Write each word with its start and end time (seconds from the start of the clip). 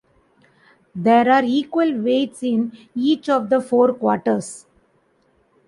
There 0.95 1.29
are 1.31 1.43
equal 1.43 1.95
weights 2.01 2.41
in 2.41 2.75
each 2.95 3.29
of 3.29 3.49
the 3.51 3.61
four 3.61 3.93
quarters. 3.93 4.65